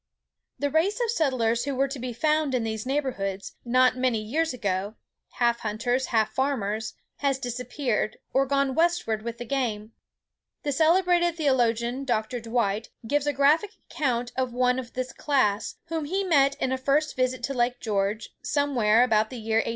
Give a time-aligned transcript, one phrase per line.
[0.57, 4.51] The race of settlers who were to be found in these neighbourhoods not many years
[4.51, 9.91] ago—half hunters, half farmers—has disappeared, or gone westward with the game.
[10.63, 12.39] The celebrated theologian, Dr.
[12.39, 16.79] Dwight, gives a graphic account of one of this class, whom he met in a
[16.79, 19.69] first visit to Lake George, somewhere about the year 1800.